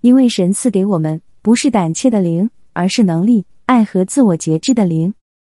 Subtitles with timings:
[0.00, 5.12] 因为神赐给我们不是胆怯的灵，而是能力、爱和自我节制的灵。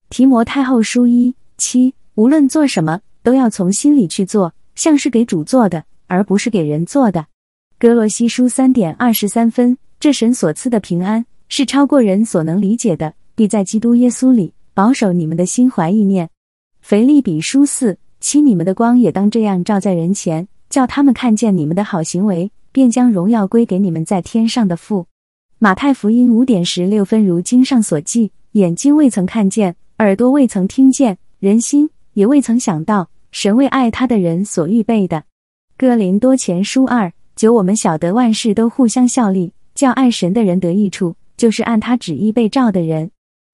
[0.09, 7.25] 提摩太后书一七，无论做什么，都要从心里去做，像是给主做的，而不是给人做的。
[7.79, 16.29] 哥罗西书三点二十三分，这神所赐的平安是超过人所能理解的，必在基督耶稣里保守你们的心怀意念。
[16.81, 22.51] 腓利比书四七，你们的光也当这样照在人前，叫他们看见你们的好行为。
[22.73, 25.05] 便将荣耀归给你们在天上的父。
[25.59, 35.23] 马太福音五点十六分，如经上所记：眼睛未曾看见，耳朵未曾听见，人心也未曾想到，神为爱他的人所预备的。
[35.77, 43.11] 哥林多前书二九，我们晓得万事都互相效力，叫爱神的人得益处，就是按他旨意被召的人。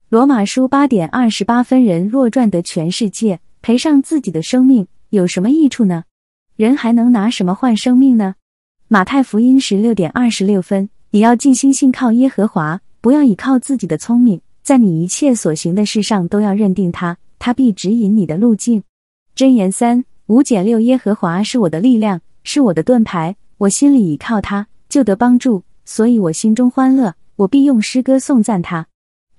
[0.10, 6.06] 罗马书八点二十八分，人若赚得全世界，赔上自己的生命，有什么益处呢？
[6.56, 8.34] 人还能拿什么换生命呢？
[8.88, 18.82] 马太福音十六点二十六分，你要尽心信靠耶和华，不要倚靠自己的聪明，在你一切所行的事上都要认定他，他必指引你的路径。
[19.36, 28.88] 箴言三五减六，耶和华是我的力量，是我的盾牌，我心里倚靠他，就得帮助，所以我心中欢乐，我必用诗歌颂赞他。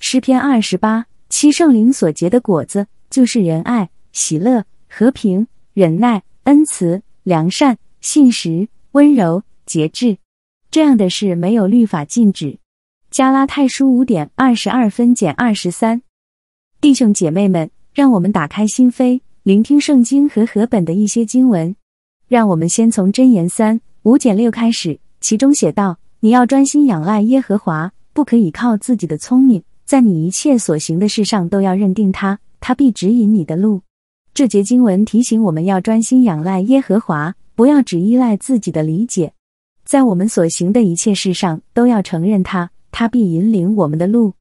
[0.01, 8.69] 诗篇二十八七，圣灵所结的果子，就是仁爱、喜乐、和平、忍耐、恩慈、良善、信实。
[8.93, 10.17] 温柔节制，
[10.69, 12.59] 这样的事没有律法禁止。
[13.09, 16.03] 加拉太书五点二十二分减二十三，
[16.81, 21.77] 弟兄姐妹们，让我们打开心扉，聆听圣经和和本的一些经文。
[22.27, 33.81] 让我们先从箴言三五减六开始，其中写道：“你要专心仰赖耶和华，不可以靠自己的聪明，在你一切所行的事上都要认定他，他必指引你的路。”
[34.33, 37.35] 这节经文提醒我们要专心仰赖耶和华。
[37.57, 39.33] 不要只依赖自己的理解，
[39.85, 44.35] 在我们所行的一切事上都要承认他，他必引领我们的路。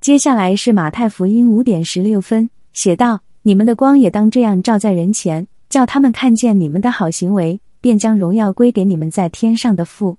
[0.00, 10.16] 接下来是马太福音五点十六分写道：“你们的光也当这样照在人前，叫他们看见你们的好行为，便将荣耀归给你们在天上的父。”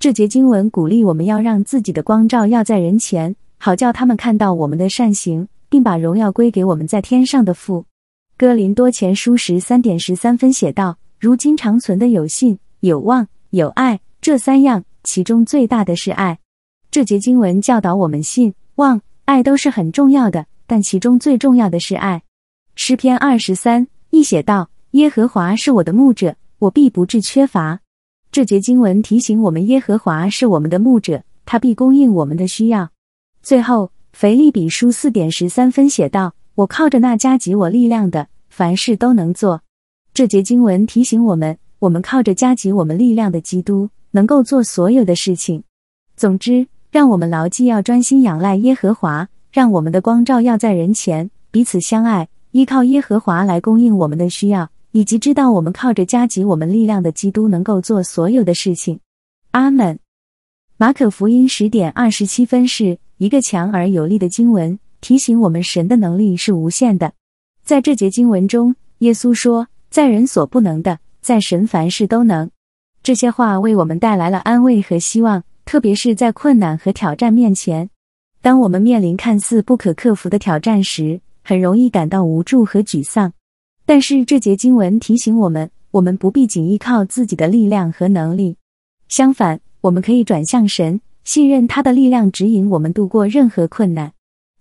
[0.00, 7.86] 这节经文鼓励我们要让自己的光照耀在人前，好叫他们看到我们的善行，并把荣耀归给我们在天上的父。
[8.36, 10.98] 哥林多前书十三点十三分写道。
[11.18, 16.38] 如今长存的有信、有望、有爱这三样，其中最大的是爱。
[16.90, 22.22] 这节经文教导我们，信、望、爱都是很重要的，但其中最重要的是爱。
[22.76, 27.80] 诗篇二十三一写道：“耶和华是我的牧者，我必不致缺乏。”
[28.30, 32.90] 这节经文提醒我们，耶和华是我们的牧者，他必供应我们的需要。
[33.44, 39.60] 最后，腓利比书四点十三分写道：“我靠着那加给我力量的，凡事都能做。”
[40.14, 45.62] 这节经文提醒我们，我们靠着加给我们力量的基督，能够做所有的事情。
[46.16, 59.00] 总之，让我们牢记要专心仰赖耶和华，让我们的光照耀在人前，彼此相爱，依靠耶和华来供应我们的需要，以及知道我们靠着加给我们力量的基督能够做所有的事情。
[59.50, 59.98] 阿门。
[60.76, 67.12] 马可福音十点二十七分是一个强而有力的经文，提醒我们神的能力是无限的。
[67.64, 69.68] 在这节经文中，耶稣说。
[69.90, 72.50] 在人所不能的，在神凡事都能。
[73.04, 77.88] 这些话为我们带来了安慰和希望，特别是在困难和挑战面前。
[78.42, 83.32] 当我们面临看似不可克服的挑战时，很容易感到无助和沮丧。
[83.86, 88.56] 但是这节经文提醒我们，我们不必仅依靠自己的力量和能力。
[89.06, 94.12] 相反，我们可以转向神，信任他的力量指引我们度过任何困难。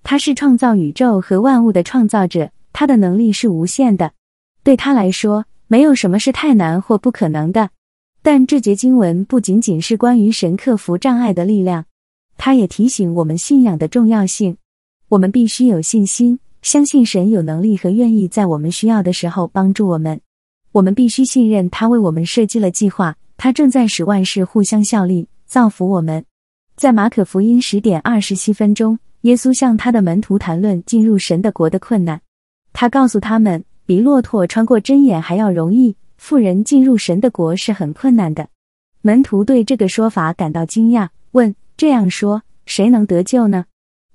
[0.01, 4.12] 他是创造宇宙和万物的创造者，他的能力是无限的。
[4.63, 7.69] 对他来说，没有什么是太难或不可能的。
[8.22, 11.85] 但这节经文不仅仅是关于神克服障碍的力量，
[12.38, 14.57] 它也提醒我们信仰的重要性。
[15.09, 20.21] 我们必须有信心，相信神有能力和愿意在我们需要的时候帮助我们。
[20.71, 26.24] 我们必须信任他为我们设计了计划，他正在使万事互相效力，造福我们。
[26.75, 32.21] 在马可福音十点二十七分钟，耶稣向他的门徒谈论进入神的国的困难。
[32.71, 33.63] 他告诉他们。
[33.85, 38.47] 比骆驼穿过针眼还要容易，富人进入神的国是很困难的。
[39.01, 43.65] 门徒对这个说法感到惊讶，问：“这样说，谁能得救呢？”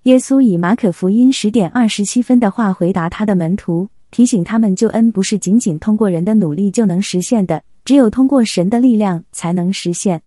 [0.04, 10.22] 耶稣以马可福音十点二十七分的话回答他的门徒，提醒他们救恩不是仅仅通过人的努力就能实现的，只有通过神的力量才能实现。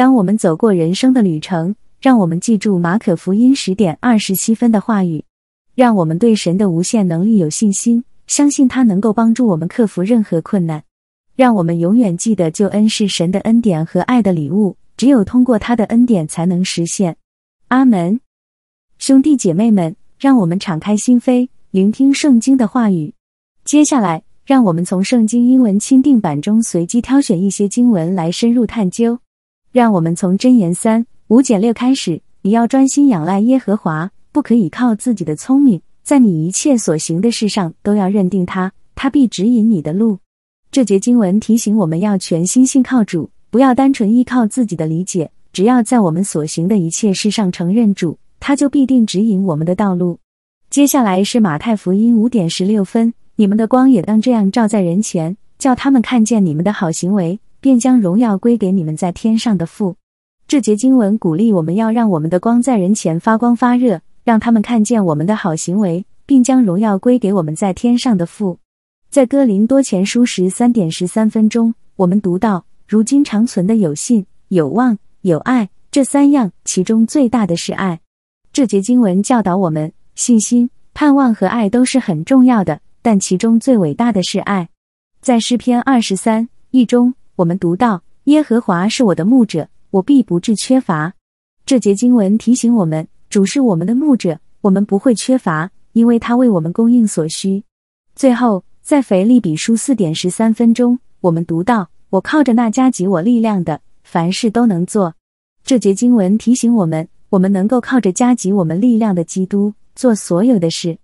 [0.00, 5.22] 当我们走过人生的旅程，让我们记住马可福音十点二十七分的话语，
[5.74, 8.02] 让我们对神的无限能力有信心。
[8.26, 10.82] 相信他能够帮助我们克服任何困难。
[11.36, 17.18] 让我们永远记得，救恩是神的恩典和爱的礼物，只有通过他的恩典才能实现。
[17.68, 18.18] 阿门。
[18.96, 23.12] 兄弟姐妹们，让我们敞开心扉，聆听圣经的话语。
[23.66, 29.18] 接下来，让我们从圣经英文钦定版中随机挑选一些经文来深入探究。
[29.72, 32.20] 让我们从箴言三五减六开始。
[32.42, 40.18] 你要专心仰赖耶和华，不可以靠自己的聪明，在你一切所行的事上都要认定他，他必指引你的路。
[40.72, 45.30] 这节经文提醒我们要全心信靠主，不要单纯依靠自己的理解。
[45.52, 50.18] 只要在我们所行的一切事上承认主，他就必定指引我们的道路。
[50.70, 59.96] 接下来是马太福音五点十六分，你们的光也当这样照在人前，叫他们看见你们的好行为，便将荣耀归给你们在天上的父。
[60.48, 68.58] 这节经文鼓励我们要让我们的光在人前发光发热，让他们看见我们的好行为，并将荣耀归给我们在天上的父。
[69.10, 78.00] 在哥林多前书十三点十三分钟，我们读到：如今长存的有信、有望、有爱，这三样，其中最大的是爱。
[78.52, 84.68] 这节经文教导我们，信心、盼望和爱都是很重要的，但其中最伟大的是爱。
[85.20, 89.66] 在诗篇二十三一中，我们读到：耶和华是我的牧者。
[89.92, 91.14] 我必不致缺乏。
[91.64, 97.64] 这节经文提醒我们，主是我们的牧者，我们不会缺乏，因为他为我们供应所需。
[98.14, 105.14] 最后，在腓利比书四点十三分钟，我们读到：“我靠着那加给我力量的，凡事都能做。”
[105.64, 110.98] 这节经文提醒我们，我们能够靠着加给我们力量的基督做所有的事。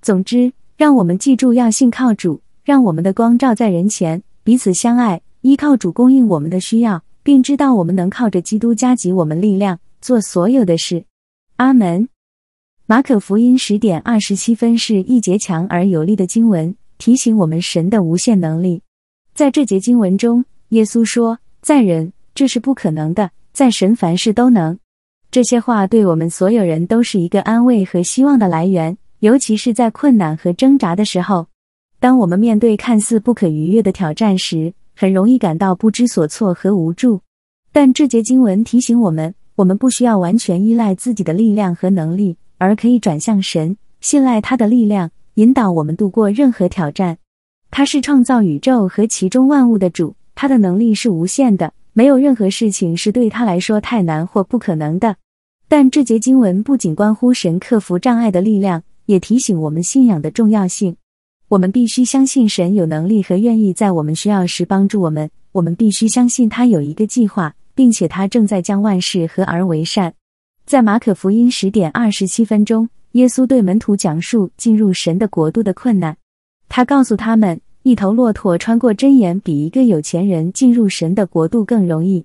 [0.00, 7.02] 总之，让我们记住要信靠主，让我们的光照在人前，彼此相爱，依靠主供应我们的需要。
[7.22, 11.04] 并知道我们能靠着基督加给我们力量做所有的事。
[11.56, 12.08] 阿门。
[12.86, 18.82] 马可福音十点二十七分是一节强而有力的经文，提醒我们神的无限能力。
[19.34, 24.78] 在这节经文中，耶稣说：“在人这是不可能的，在神凡事都能。”
[25.30, 31.46] 这些话对我们所有人都是一个安慰和希望的来源，尤其是在困难和挣扎的时候。
[32.00, 37.22] 当我们面对看似不可逾越的挑战时，很容易感到不知所措和无助，
[37.72, 47.16] 但这节经文提醒我们，我们不需要完全依赖自己的力量和能力，而可以转向神，信赖他的力量，引导我们度过任何挑战。
[47.70, 55.16] 他是创造宇宙和其中万物的主，他的能力是无限的，没有任何事情是对他来说太难或不可能的。
[55.66, 60.94] 但这节经文不仅关乎神克服障碍的力量，也提醒我们信仰的重要性。
[61.50, 65.28] 我们必须相信神有能力和愿意在我们需要时帮助我们。
[65.50, 70.14] 我们必须相信他有一个计划，并且他正在将万事合而为善。
[70.64, 76.16] 在马可福音十点二十七分钟，耶稣对门徒讲述进入神的国度的困难。
[76.68, 82.24] 他告诉他们，一头骆驼穿过针眼比一个有钱人进入神的国度更容易。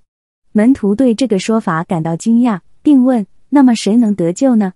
[0.52, 4.74] 门徒对这个说法感到惊讶，并问：“那么谁能得救呢？”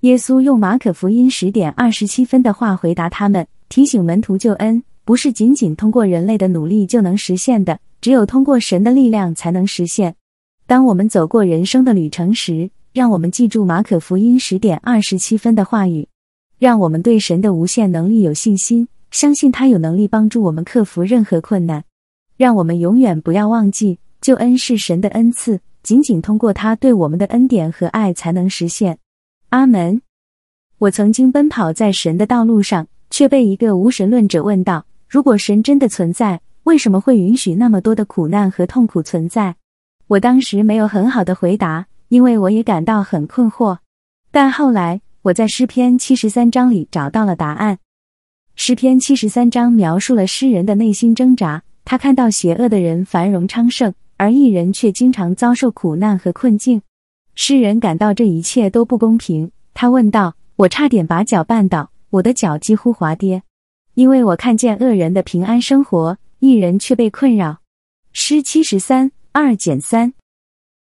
[0.00, 3.46] 耶稣用马可福音十点二十七分的话回答他们。
[3.70, 10.16] 提醒门徒救恩不是仅仅通过人类的努力就能实现的，只有通过神的力量才能实现。
[10.66, 16.08] 当我们走过人生的旅程时，让我们记住马可福音十点二十七分的话语，
[16.58, 21.84] 让我们对神的无限能力有信心，相信他有能力帮助我们克服任何困难。
[22.36, 28.98] 让我们永远不要忘记，救恩是神的恩赐，仅仅通过他对我们的恩典和爱才能实现。
[29.50, 30.02] 阿门。
[30.78, 32.88] 我曾经奔跑在神的道路上。
[33.10, 39.56] 却被一个无神论者问道：“如果神真的存在，为什么会允许那么多的苦难和痛苦存在？”
[40.08, 43.78] 我当时没有很好的回答，因为我也感到很困惑。
[44.30, 47.78] 但后来我在诗篇七十三章里找到了答案。
[48.56, 56.82] 诗篇七十三章描述了诗人的内心挣扎，他看到邪恶的人繁荣昌盛，而异人却经常遭受苦难和困境。
[57.34, 59.50] 诗人感到这一切都不公平。
[59.72, 63.44] 他问道：“我差点把脚绊倒。”我的脚几乎滑跌，
[63.94, 67.60] 因为我看见恶人的平安生活，一人却被困扰。
[68.12, 70.12] 诗七十三二减三。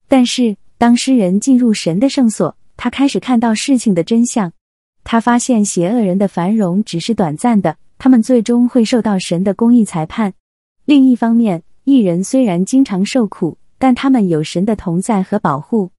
[0.08, 4.52] 但是当诗人进入神的圣所，他开始看到事情的真相。
[5.04, 10.32] 他发现邪恶人的繁荣只是短暂的，他们最终会受到神的公义裁判。
[10.86, 15.90] 另一方面，艺人虽然经常受苦，但他们有神的同在和保护。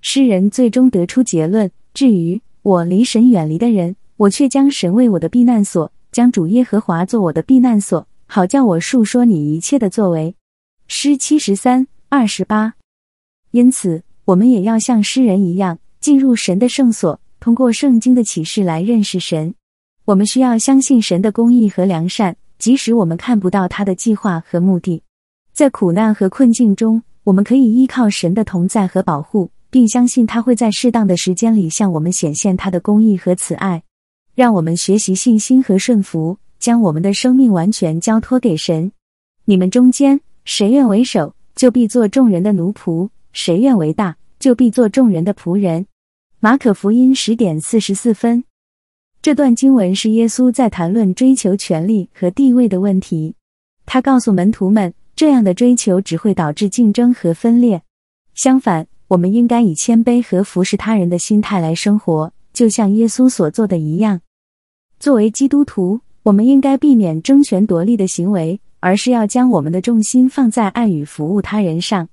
[0.00, 3.96] 诗人最终得出结论：至于我离神远离的人。
[4.16, 10.34] 我却将神为我的避难所，将主耶和华做我的避难所，好叫我述说你一切的作为。
[10.88, 12.74] 诗七十三二十八。
[13.50, 19.54] 因此，我们也要像诗人一样，进入神的圣所，通过圣经的启示来认识神。
[20.06, 25.02] 我们需要相信神的公义和良善，即使我们看不到他的计划和目的。
[25.52, 33.82] 在苦难和困境中，我们可以依靠神的同在和保护，并相信他会在适当的时间里向我们显现他的公义和慈爱。
[34.36, 38.92] 让我们学习信心和顺服，将我们的生命完全交托给神。
[39.46, 45.86] 你们中间谁愿为首，就必做众人的奴仆；谁愿为大，就必做众人的仆人。
[46.38, 48.44] 马可福音十点四十四分。
[49.22, 53.36] 这段经文是耶稣在谈论追求权力和地位的问题。
[53.86, 57.80] 他告诉门徒们，这样的追求只会导致竞争和分裂。
[58.34, 64.20] 相反，我们应该以谦卑和服侍他人的心态来生活，就像耶稣所做的一样。
[64.98, 72.08] 作为基督徒，我们应该避免争权夺利的行为，而是要将我们的重心放在爱与服务他人上。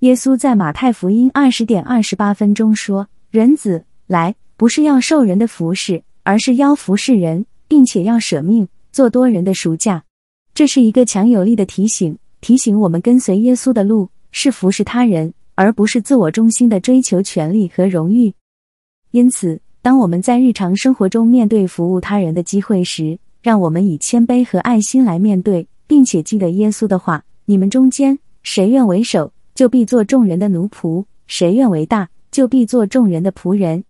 [0.00, 10.04] 耶稣在马太福音二十点二十八分钟说：“人子来，不是要受人的服侍。”而是要服侍人，并且要舍命做多人的赎价。
[10.54, 18.32] 这是一个强有力的提醒，提醒我们跟随耶稣的路是服侍他人，而不是自我中心的追求权力和荣誉。
[19.10, 33.84] 因此，当我们在日常生活中面对服务他人的机会时，让我们以谦卑和爱心来面对，并且记得耶稣的话：你们中间谁愿为首，就必做众人的奴仆；谁愿为大，就必做众人的仆人。